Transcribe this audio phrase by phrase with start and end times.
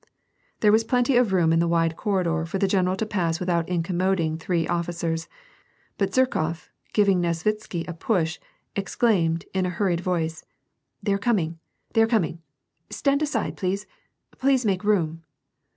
[0.61, 3.39] There was plenty of room in the wide corridor for the gen erals to pass
[3.39, 5.27] without incommoding the three officers;
[5.99, 8.39] but Zherkof, giving Nesvitsky a push,
[8.75, 10.43] exclaimed, in a hurried voice,
[11.03, 11.59] —"They are coming!
[11.93, 12.41] they are coming!
[12.89, 13.85] Stand aside, please!
[14.39, 15.21] Please make room